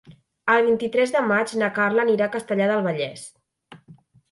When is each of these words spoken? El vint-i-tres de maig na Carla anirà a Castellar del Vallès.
El 0.53 0.63
vint-i-tres 0.67 1.13
de 1.17 1.21
maig 1.33 1.53
na 1.63 1.69
Carla 1.77 2.03
anirà 2.07 2.29
a 2.29 2.33
Castellar 2.39 2.73
del 2.75 2.85
Vallès. 2.91 3.29